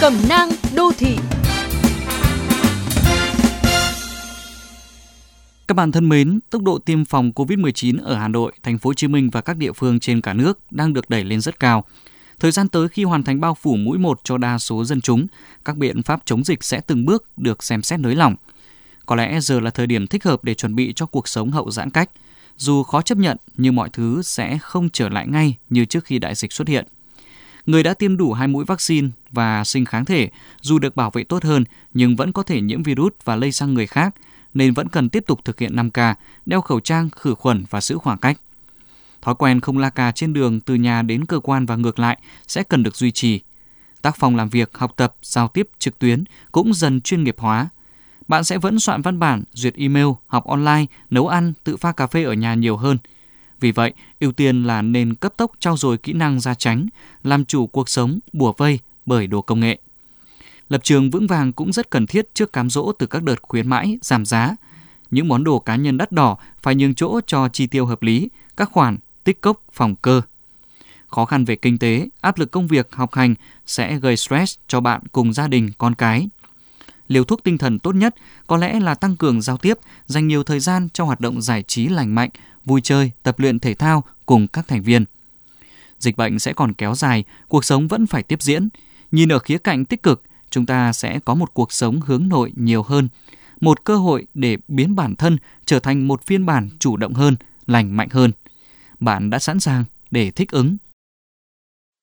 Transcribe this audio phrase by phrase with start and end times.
[0.00, 1.16] Cẩm nang đô thị
[5.68, 8.94] Các bạn thân mến, tốc độ tiêm phòng COVID-19 ở Hà Nội, thành phố Hồ
[8.94, 11.84] Chí Minh và các địa phương trên cả nước đang được đẩy lên rất cao.
[12.40, 15.26] Thời gian tới khi hoàn thành bao phủ mũi 1 cho đa số dân chúng,
[15.64, 18.34] các biện pháp chống dịch sẽ từng bước được xem xét nới lỏng.
[19.06, 21.70] Có lẽ giờ là thời điểm thích hợp để chuẩn bị cho cuộc sống hậu
[21.70, 22.10] giãn cách.
[22.56, 26.18] Dù khó chấp nhận nhưng mọi thứ sẽ không trở lại ngay như trước khi
[26.18, 26.86] đại dịch xuất hiện.
[27.68, 30.30] Người đã tiêm đủ hai mũi vaccine và sinh kháng thể
[30.60, 33.74] dù được bảo vệ tốt hơn nhưng vẫn có thể nhiễm virus và lây sang
[33.74, 34.14] người khác
[34.54, 36.14] nên vẫn cần tiếp tục thực hiện 5K,
[36.46, 38.40] đeo khẩu trang, khử khuẩn và giữ khoảng cách.
[39.22, 42.18] Thói quen không la cà trên đường từ nhà đến cơ quan và ngược lại
[42.46, 43.40] sẽ cần được duy trì.
[44.02, 47.68] Tác phòng làm việc, học tập, giao tiếp trực tuyến cũng dần chuyên nghiệp hóa.
[48.28, 52.06] Bạn sẽ vẫn soạn văn bản, duyệt email, học online, nấu ăn, tự pha cà
[52.06, 52.98] phê ở nhà nhiều hơn.
[53.60, 56.86] Vì vậy, ưu tiên là nên cấp tốc trao dồi kỹ năng ra tránh,
[57.22, 59.78] làm chủ cuộc sống bùa vây bởi đồ công nghệ.
[60.68, 63.68] Lập trường vững vàng cũng rất cần thiết trước cám dỗ từ các đợt khuyến
[63.68, 64.56] mãi, giảm giá.
[65.10, 68.28] Những món đồ cá nhân đắt đỏ phải nhường chỗ cho chi tiêu hợp lý,
[68.56, 70.22] các khoản tích cốc phòng cơ.
[71.06, 73.34] Khó khăn về kinh tế, áp lực công việc, học hành
[73.66, 76.28] sẽ gây stress cho bạn cùng gia đình, con cái.
[77.08, 78.14] Liều thuốc tinh thần tốt nhất
[78.46, 81.62] có lẽ là tăng cường giao tiếp, dành nhiều thời gian cho hoạt động giải
[81.62, 82.30] trí lành mạnh,
[82.64, 85.04] vui chơi, tập luyện thể thao cùng các thành viên.
[85.98, 88.68] Dịch bệnh sẽ còn kéo dài, cuộc sống vẫn phải tiếp diễn.
[89.12, 92.52] Nhìn ở khía cạnh tích cực, chúng ta sẽ có một cuộc sống hướng nội
[92.56, 93.08] nhiều hơn,
[93.60, 97.36] một cơ hội để biến bản thân trở thành một phiên bản chủ động hơn,
[97.66, 98.32] lành mạnh hơn.
[99.00, 100.76] Bạn đã sẵn sàng để thích ứng